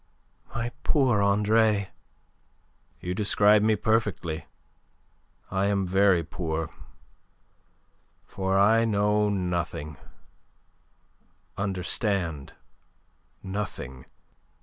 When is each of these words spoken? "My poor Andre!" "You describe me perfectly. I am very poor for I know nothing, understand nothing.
"My 0.55 0.71
poor 0.81 1.21
Andre!" 1.21 1.89
"You 3.01 3.13
describe 3.13 3.61
me 3.61 3.75
perfectly. 3.75 4.47
I 5.51 5.67
am 5.67 5.85
very 5.85 6.23
poor 6.23 6.71
for 8.25 8.57
I 8.57 8.83
know 8.83 9.29
nothing, 9.29 9.97
understand 11.55 12.53
nothing. 13.43 14.07